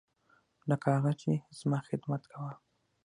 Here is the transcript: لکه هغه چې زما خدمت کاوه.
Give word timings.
لکه 0.69 0.87
هغه 0.97 1.11
چې 1.21 1.31
زما 1.59 1.79
خدمت 1.89 2.21
کاوه. 2.31 2.53